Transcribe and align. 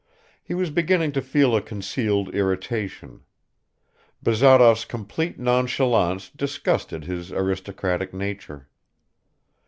He 0.41 0.55
was 0.55 0.71
beginning 0.71 1.11
to 1.11 1.21
feel 1.21 1.55
a 1.55 1.61
concealed 1.61 2.33
irritation. 2.33 3.21
Bazarov's 4.23 4.83
complete 4.83 5.37
nonchalance 5.39 6.31
disgusted 6.31 7.03
his 7.03 7.31
aristocratic 7.31 8.11
nature. 8.11 8.67